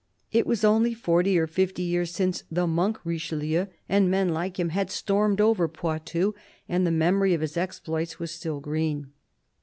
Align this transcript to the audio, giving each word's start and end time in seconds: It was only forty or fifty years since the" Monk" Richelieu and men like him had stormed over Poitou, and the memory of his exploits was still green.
It 0.31 0.47
was 0.47 0.63
only 0.63 0.95
forty 0.95 1.37
or 1.37 1.45
fifty 1.45 1.83
years 1.83 2.09
since 2.09 2.43
the" 2.49 2.65
Monk" 2.65 2.97
Richelieu 3.05 3.67
and 3.87 4.09
men 4.09 4.29
like 4.29 4.59
him 4.59 4.69
had 4.69 4.89
stormed 4.89 5.39
over 5.39 5.67
Poitou, 5.67 6.33
and 6.67 6.87
the 6.87 6.89
memory 6.91 7.35
of 7.35 7.41
his 7.41 7.55
exploits 7.55 8.17
was 8.17 8.31
still 8.31 8.59
green. 8.61 9.11